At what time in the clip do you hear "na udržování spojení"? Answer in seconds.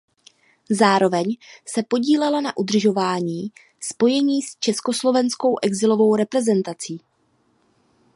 2.41-4.41